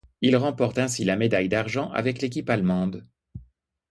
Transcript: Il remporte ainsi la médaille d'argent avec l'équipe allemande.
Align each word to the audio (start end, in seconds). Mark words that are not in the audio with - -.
Il 0.21 0.35
remporte 0.35 0.79
ainsi 0.79 1.03
la 1.05 1.15
médaille 1.15 1.47
d'argent 1.47 1.91
avec 1.91 2.23
l'équipe 2.23 2.49
allemande. 2.49 3.05